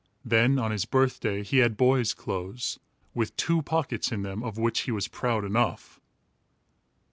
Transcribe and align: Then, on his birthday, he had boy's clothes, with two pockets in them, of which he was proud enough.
Then, 0.25 0.57
on 0.57 0.71
his 0.71 0.85
birthday, 0.85 1.43
he 1.43 1.57
had 1.59 1.77
boy's 1.77 2.15
clothes, 2.15 2.79
with 3.13 3.37
two 3.37 3.61
pockets 3.61 4.11
in 4.11 4.23
them, 4.23 4.41
of 4.41 4.57
which 4.57 4.79
he 4.79 4.91
was 4.91 5.07
proud 5.07 5.45
enough. 5.45 5.99